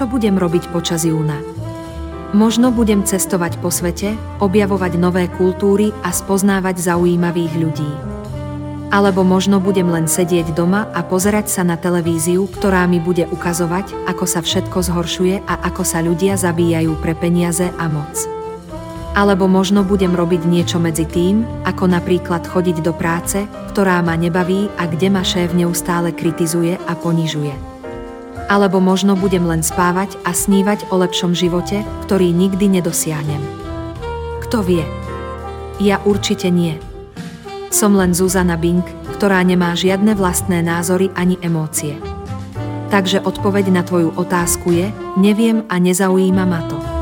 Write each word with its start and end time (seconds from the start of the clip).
čo 0.00 0.08
budem 0.08 0.40
robiť 0.40 0.72
počas 0.72 1.04
júna. 1.04 1.44
Možno 2.32 2.72
budem 2.72 3.04
cestovať 3.04 3.60
po 3.60 3.68
svete, 3.68 4.16
objavovať 4.40 4.96
nové 4.96 5.28
kultúry 5.28 5.92
a 6.00 6.08
spoznávať 6.08 6.80
zaujímavých 6.80 7.52
ľudí. 7.60 7.92
Alebo 8.88 9.28
možno 9.28 9.60
budem 9.60 9.92
len 9.92 10.08
sedieť 10.08 10.56
doma 10.56 10.88
a 10.96 11.04
pozerať 11.04 11.52
sa 11.52 11.68
na 11.68 11.76
televíziu, 11.76 12.48
ktorá 12.48 12.88
mi 12.88 12.96
bude 12.96 13.28
ukazovať, 13.28 13.92
ako 14.08 14.24
sa 14.24 14.40
všetko 14.40 14.78
zhoršuje 14.80 15.44
a 15.44 15.68
ako 15.68 15.84
sa 15.84 16.00
ľudia 16.00 16.40
zabíjajú 16.40 16.96
pre 17.04 17.12
peniaze 17.12 17.68
a 17.68 17.84
moc. 17.92 18.16
Alebo 19.12 19.52
možno 19.52 19.84
budem 19.84 20.16
robiť 20.16 20.48
niečo 20.48 20.80
medzi 20.80 21.04
tým, 21.04 21.44
ako 21.68 21.92
napríklad 21.92 22.48
chodiť 22.48 22.80
do 22.80 22.96
práce, 22.96 23.44
ktorá 23.76 24.00
ma 24.00 24.16
nebaví 24.16 24.72
a 24.80 24.88
kde 24.88 25.12
ma 25.12 25.20
šéf 25.20 25.52
neustále 25.52 26.16
kritizuje 26.16 26.80
a 26.88 26.92
ponižuje. 26.96 27.79
Alebo 28.46 28.78
možno 28.78 29.18
budem 29.18 29.44
len 29.44 29.60
spávať 29.60 30.14
a 30.22 30.30
snívať 30.30 30.88
o 30.94 31.02
lepšom 31.02 31.34
živote, 31.34 31.82
ktorý 32.06 32.30
nikdy 32.30 32.80
nedosiahnem. 32.80 33.42
Kto 34.46 34.62
vie? 34.62 34.86
Ja 35.82 35.98
určite 36.06 36.48
nie. 36.48 36.78
Som 37.74 37.98
len 37.98 38.14
Zuzana 38.14 38.54
Bing, 38.54 38.82
ktorá 39.18 39.42
nemá 39.44 39.76
žiadne 39.76 40.16
vlastné 40.16 40.64
názory 40.64 41.12
ani 41.18 41.36
emócie. 41.44 41.98
Takže 42.90 43.22
odpoveď 43.22 43.70
na 43.70 43.82
tvoju 43.86 44.16
otázku 44.18 44.74
je, 44.74 44.90
neviem 45.14 45.62
a 45.70 45.78
nezaujíma 45.78 46.44
ma 46.48 46.60
to. 46.66 46.99